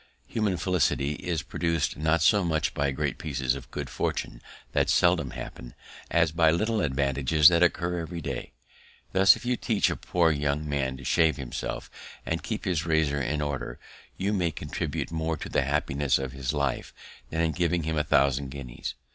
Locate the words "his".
12.65-12.83, 16.31-16.51